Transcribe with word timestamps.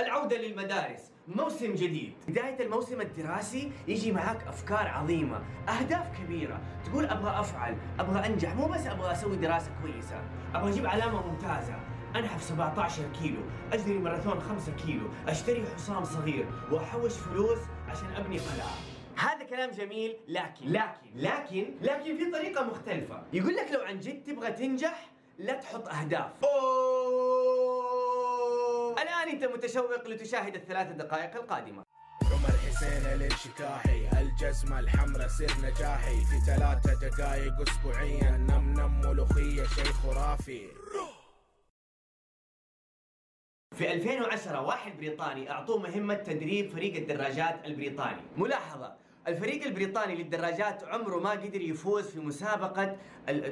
العودة 0.00 0.36
للمدارس. 0.36 1.00
موسم 1.28 1.74
جديد. 1.74 2.12
بداية 2.28 2.62
الموسم 2.64 3.00
الدراسي 3.00 3.72
يجي 3.88 4.12
معك 4.12 4.46
أفكار 4.46 4.88
عظيمة 4.88 5.42
أهداف 5.68 6.18
كبيرة. 6.18 6.60
تقول 6.84 7.04
أبغى 7.04 7.40
أفعل 7.40 7.76
أبغى 7.98 8.26
أنجح. 8.26 8.54
مو 8.54 8.66
بس 8.66 8.86
أبغى 8.86 9.12
أسوي 9.12 9.36
دراسة 9.36 9.70
كويسة. 9.82 10.22
أبغى 10.54 10.70
أجيب 10.70 10.86
علامة 10.86 11.26
ممتازة. 11.26 11.74
أنحف 12.16 12.42
17 12.42 13.02
كيلو 13.22 13.40
أجري 13.72 13.98
ماراثون 13.98 14.40
5 14.40 14.72
كيلو 14.72 15.08
أشتري 15.28 15.64
حصان 15.74 16.04
صغير 16.04 16.46
وأحوش 16.70 17.12
فلوس 17.12 17.58
عشان 17.88 18.08
أبني 18.16 18.38
قلعة. 18.38 18.74
هذا 19.16 19.44
كلام 19.44 19.70
جميل 19.70 20.16
لكن 20.28 20.72
لكن 20.72 21.10
لكن 21.14 21.74
لكن 21.82 22.16
في 22.16 22.30
طريقة 22.30 22.64
مختلفة. 22.64 23.22
يقول 23.32 23.56
لك 23.56 23.72
لو 23.72 23.80
عن 23.80 24.00
جد 24.00 24.22
تبغى 24.22 24.52
تنجح 24.52 25.06
لا 25.38 25.52
تحط 25.52 25.88
أهداف. 25.88 26.30
أوه. 26.44 26.87
أنت 29.38 29.46
متشوق 29.46 30.08
لتشاهد 30.08 30.54
الثلاث 30.54 30.88
دقائق 30.92 31.36
القادمة. 31.36 31.84
عمر 32.22 32.48
حسين 32.48 33.06
الانشكاحي 33.06 34.20
الجزمة 34.20 34.80
الحمراء 34.80 35.28
سر 35.28 35.52
نجاحي. 35.62 36.24
في 36.24 36.40
ثلاثة 36.46 37.08
دقايق 37.08 37.60
اسبوعيا. 37.60 38.30
نم 38.30 38.72
نم 38.72 39.00
ملوخية 39.00 39.64
شيء 39.64 39.84
خرافي. 39.84 40.68
في 43.76 43.92
2010 43.92 44.60
واحد 44.60 44.96
بريطاني 44.96 45.50
أعطوه 45.50 45.78
مهمة 45.78 46.14
تدريب 46.14 46.70
فريق 46.70 46.96
الدراجات 46.96 47.64
البريطاني. 47.64 48.22
ملاحظة 48.36 48.96
الفريق 49.26 49.66
البريطاني 49.66 50.14
للدراجات 50.14 50.84
عمره 50.84 51.20
ما 51.20 51.30
قدر 51.30 51.60
يفوز 51.60 52.06
في 52.06 52.20
مسابقة 52.20 52.96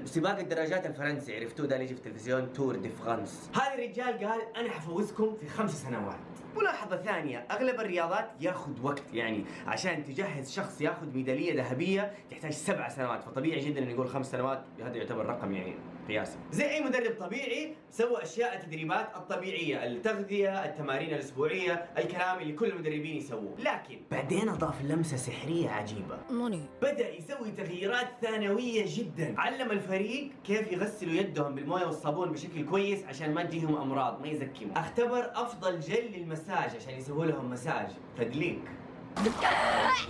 سباق 0.04 0.38
الدراجات 0.38 0.86
الفرنسي. 0.86 1.36
عرفتوه 1.36 1.66
ده 1.66 1.76
اللي 1.76 1.86
في 1.86 1.92
التلفزيون؟ 1.92 2.52
تور 2.52 2.76
دي 2.76 2.88
فرانس 2.88 3.50
هذا 3.54 3.74
الرجال 3.74 4.18
قال 4.26 4.40
أنا 4.56 4.70
حفوزكم 4.70 5.36
في 5.40 5.48
خمس 5.48 5.82
سنوات. 5.82 6.16
ملاحظة 6.56 6.96
ثانية 6.96 7.38
أغلب 7.50 7.80
الرياضات 7.80 8.30
ياخذ 8.40 8.72
وقت 8.82 9.02
يعني 9.12 9.44
عشان 9.66 10.04
تجهز 10.04 10.52
شخص 10.52 10.80
ياخذ 10.80 11.06
ميدالية 11.14 11.54
ذهبية 11.54 12.12
تحتاج 12.30 12.52
سبع 12.52 12.88
سنوات. 12.88 13.22
فطبيعي 13.22 13.60
جدا 13.60 13.78
إنه 13.78 13.90
يقول 13.90 14.08
خمس 14.08 14.30
سنوات 14.30 14.64
هذا 14.82 14.96
يعتبر 14.96 15.26
رقم 15.26 15.52
يعني 15.52 15.74
قياسي. 16.08 16.38
زي 16.52 16.70
أي 16.70 16.84
مدرب 16.84 17.16
طبيعي 17.20 17.74
سوى 17.90 18.22
أشياء 18.22 18.56
التدريبات 18.56 19.16
الطبيعية 19.16 19.86
التغذية 19.86 20.64
التمارين 20.64 21.14
الأسبوعية 21.14 21.86
الكلام 21.98 22.38
اللي 22.38 22.52
كل 22.52 22.66
المدربين 22.66 23.16
يسووه. 23.16 23.54
لكن 23.58 24.00
بعدين 24.10 24.48
أضاف 24.48 24.82
لمسة 24.84 25.16
سحرية 25.16 25.55
عجيبة. 25.64 26.18
何 26.28 26.58
بدأ 26.82 27.14
يسوي 27.16 27.50
تغييرات 27.50 28.08
ثانوية 28.22 28.84
جدا. 28.88 29.34
علم 29.38 29.70
الفريق 29.70 30.30
كيف 30.44 30.72
يغسلوا 30.72 31.12
يدهم 31.12 31.54
بالموية 31.54 31.86
والصابون 31.86 32.32
بشكل 32.32 32.64
كويس 32.64 33.04
عشان 33.04 33.34
ما 33.34 33.44
تجيهم 33.44 33.76
أمراض 33.76 34.20
ما 34.20 34.28
يزكموا 34.28 34.78
أختبر 34.78 35.30
أفضل 35.34 35.80
جل 35.80 36.12
للمساج 36.16 36.76
عشان 36.76 36.94
يسووا 36.98 37.24
لهم 37.24 37.50
مساج. 37.50 37.88
تدليك. 38.18 38.60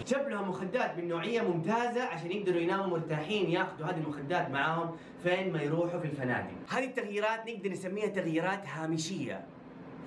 جاب 0.08 0.28
لهم 0.28 0.48
مخدات 0.48 0.98
من 0.98 1.08
نوعية 1.08 1.41
ممتازة 1.41 2.03
عشان 2.03 2.33
يقدروا 2.33 2.60
يناموا 2.60 2.86
مرتاحين 2.86 3.50
ياخذوا 3.50 3.86
هذه 3.86 3.97
المخدات 3.97 4.50
معاهم 4.50 4.97
فين 5.22 5.53
ما 5.53 5.62
يروحوا 5.62 6.00
في 6.00 6.06
الفنادق. 6.06 6.55
هذه 6.69 6.84
التغييرات 6.84 7.48
نقدر 7.48 7.70
نسميها 7.70 8.06
تغييرات 8.06 8.66
هامشية. 8.66 9.44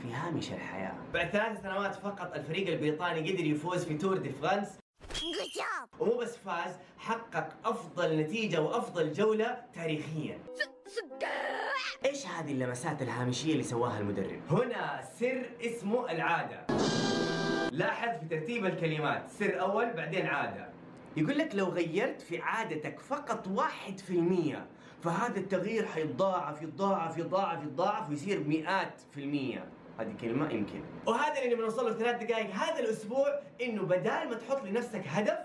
في 0.02 0.14
هامش 0.14 0.52
الحياة. 0.52 0.94
بعد 1.14 1.30
ثلاث 1.30 1.62
سنوات 1.62 1.96
فقط 1.96 2.36
الفريق 2.36 2.68
البريطاني 2.68 3.32
قدر 3.32 3.46
يفوز 3.46 3.86
في 3.86 3.94
تور 3.98 4.18
دي 4.18 4.30
فرانس! 4.30 4.80
ومو 6.00 6.18
بس 6.18 6.38
فاز 6.38 6.76
حقق 6.98 7.50
أفضل 7.66 8.18
نتيجة 8.18 8.62
وأفضل 8.62 9.14
جولة 9.14 9.58
تاريخيا. 9.74 10.40
إيش 12.06 12.28
هذه 12.28 12.52
اللمسات 12.52 13.02
الهامشية 13.02 13.52
اللي 13.52 13.64
سواها 13.64 14.00
المدرب؟ 14.00 14.42
هنا 14.50 15.02
سر 15.20 15.50
اسمه 15.62 16.12
العادة. 16.12 16.66
لاحظ 17.72 18.20
في 18.20 18.26
ترتيب 18.30 18.66
الكلمات 18.66 19.30
سر 19.30 19.62
أول 19.62 19.94
بعدين 19.94 20.28
عادة. 20.28 20.70
يقول 21.18 21.38
لك 21.38 21.56
لو 21.56 21.66
غيرت 21.66 22.22
في 22.22 22.40
عادتك 22.40 23.00
فقط 23.00 23.48
واحد 23.48 24.00
في 24.00 24.10
المية 24.10 24.66
فهذا 25.04 25.40
التغيير 25.40 25.86
حيتضاعف 25.86 26.62
يتضاعف 26.62 27.18
يتضاعف 27.18 27.64
يتضاعف 27.64 28.10
ويصير 28.10 28.44
مئات 28.44 29.02
في 29.12 29.20
المية. 29.22 29.70
هذه 30.00 30.14
كلمة 30.22 30.52
يمكن 30.52 30.82
وهذا 31.06 31.42
اللي 31.42 31.56
بنوصل 31.56 31.86
له 31.86 31.94
ثلاث 31.94 32.24
دقائق 32.24 32.50
هذا 32.50 32.80
الأسبوع 32.80 33.40
إنه 33.62 33.82
بدال 33.82 34.30
ما 34.30 34.36
تحط 34.36 34.64
لنفسك 34.64 35.02
هدف 35.08 35.38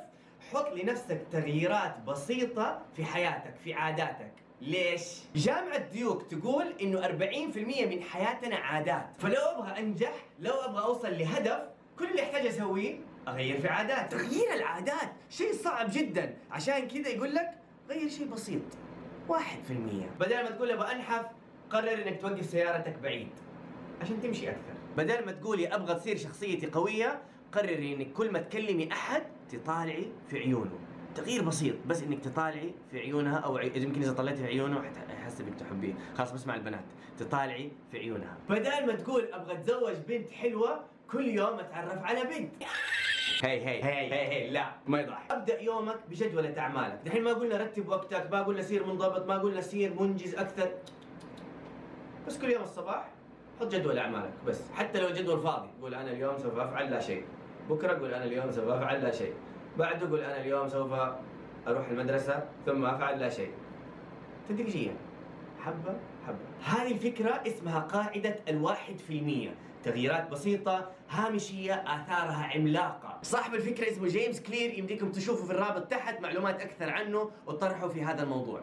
حط 0.53 0.73
لنفسك 0.73 1.21
تغييرات 1.33 2.01
بسيطة 2.07 2.83
في 2.97 3.05
حياتك 3.05 3.55
في 3.65 3.75
عاداتك 3.75 4.33
ليش؟ 4.61 5.19
جامعة 5.37 5.79
ديوك 5.79 6.23
تقول 6.23 6.67
إنه 6.83 7.01
40% 7.01 7.07
من 7.87 8.03
حياتنا 8.03 8.57
عادات، 8.57 9.07
فلو 9.19 9.41
أبغى 9.41 9.79
أنجح، 9.79 10.13
لو 10.41 10.53
أبغى 10.53 10.85
أوصل 10.85 11.19
لهدف، 11.19 11.61
كل 11.99 12.11
اللي 12.11 12.23
أحتاج 12.23 12.47
أسويه 12.47 12.99
أغير 13.29 13.61
في 13.61 13.69
عادات، 13.69 14.13
تغيير 14.13 14.53
العادات 14.53 15.11
شيء 15.31 15.53
صعب 15.53 15.87
جدا، 15.93 16.37
عشان 16.51 16.89
كذا 16.89 17.09
يقول 17.09 17.35
لك 17.35 17.51
غير 17.91 18.09
شيء 18.09 18.27
بسيط. 18.27 18.63
1% 19.29 19.33
بدل 20.21 20.43
ما 20.43 20.51
تقول 20.51 20.71
أبغى 20.71 20.93
أنحف، 20.93 21.27
قرر 21.71 21.93
إنك 21.93 22.21
توقف 22.21 22.45
سيارتك 22.45 22.99
بعيد. 22.99 23.29
عشان 24.01 24.21
تمشي 24.21 24.51
أكثر. 24.51 24.75
بدل 24.97 25.27
ما 25.27 25.33
تقولي 25.33 25.67
أبغى 25.75 25.95
تصير 25.95 26.17
شخصيتي 26.17 26.67
قوية 26.67 27.23
قرري 27.53 27.95
إنك 27.95 28.13
كل 28.13 28.31
ما 28.33 28.39
تكلمي 28.39 28.93
أحد 28.93 29.23
تطالعي 29.49 30.07
في 30.29 30.39
عيونه. 30.39 30.79
تغيير 31.15 31.43
بسيط 31.45 31.75
بس 31.87 32.03
إنك 32.03 32.21
تطالعي 32.25 32.75
في 32.91 33.01
عيونها 33.01 33.39
أو 33.39 33.57
عي... 33.57 33.73
يمكن 33.77 34.03
إذا 34.03 34.13
طلعتي 34.13 34.37
في 34.37 34.47
عيونه 34.47 34.83
حت- 34.83 35.11
حيحس 35.11 35.41
إنك 35.41 35.55
تحبيه. 35.61 35.95
خلاص 36.19 36.33
بس 36.33 36.47
مع 36.47 36.55
البنات 36.55 36.85
تطالعي 37.19 37.73
في 37.91 37.99
عيونها. 37.99 38.37
بدل 38.49 38.87
ما 38.87 38.93
تقول 38.95 39.29
أبغى 39.33 39.55
أتزوج 39.55 39.95
بنت 40.09 40.31
حلوة 40.31 40.81
كل 41.11 41.29
يوم 41.29 41.59
أتعرف 41.59 42.05
على 42.05 42.25
بنت. 42.25 42.53
هي 43.43 43.61
هي 43.67 43.85
هي 43.85 44.13
هي 44.13 44.29
هي 44.29 44.51
لا 44.51 44.71
ما 44.87 45.01
يضحك 45.01 45.33
أبدأ 45.33 45.61
يومك 45.61 45.99
بجدولة 46.11 46.59
أعمالك. 46.59 47.01
دحين 47.05 47.23
ما 47.23 47.33
قلنا 47.33 47.57
رتب 47.57 47.89
وقتك 47.89 48.29
ما 48.33 48.43
قلنا 48.43 48.63
سير 48.63 48.87
منضبط 48.87 49.27
ما 49.27 49.39
قلنا 49.39 49.61
سير 49.61 49.95
منجز 50.01 50.35
أكثر. 50.35 50.71
بس 52.27 52.39
كل 52.39 52.51
يوم 52.51 52.63
الصباح. 52.63 53.09
حط 53.61 53.75
جدول 53.75 53.99
أعمالك 53.99 54.33
بس. 54.47 54.73
حتى 54.73 55.01
لو 55.01 55.09
الجدول 55.09 55.41
فاضي 55.41 55.69
قول 55.83 55.95
أنا 55.95 56.11
اليوم 56.11 56.39
سوف 56.39 56.59
أفعل 56.59 56.91
لا 56.91 57.01
شيء. 57.01 57.25
بكرة 57.71 57.99
قول 57.99 58.15
أنا 58.15 58.25
اليوم 58.25 58.51
سوف 58.51 58.69
أفعل 58.69 59.03
لا 59.03 59.11
شيء. 59.11 59.33
بعده 59.79 60.11
قول 60.11 60.21
أنا 60.21 60.41
اليوم 60.41 60.69
سوف 60.69 60.93
أروح 61.69 61.89
المدرسة 61.89 62.45
ثم 62.67 62.85
أفعل 62.85 63.21
لا 63.21 63.29
شيء. 63.29 63.51
تدريجيا. 64.49 64.97
حبة 65.61 65.97
حبة. 66.27 66.39
هذه 66.65 66.93
الفكرة 66.93 67.43
اسمها 67.47 67.81
قاعدة 67.81 68.37
الواحد 68.49 68.99
في 68.99 69.19
المية. 69.19 69.55
تغييرات 69.85 70.31
بسيطة 70.31 70.91
هامشية 71.11 71.75
آثارها 71.75 72.51
عملاقة. 72.55 73.19
صاحب 73.23 73.55
الفكرة 73.55 73.91
اسمه 73.91 74.09
جيمس 74.09 74.41
كلير 74.43 74.79
يمديكم 74.79 75.13
تشوفوا 75.13 75.47
في 75.47 75.53
الرابط 75.53 75.83
تحت 75.83 76.21
معلومات 76.21 76.61
أكثر 76.61 76.91
عنه 76.91 77.31
وطرحوا 77.47 77.89
في 77.89 78.03
هذا 78.03 78.23
الموضوع. 78.23 78.61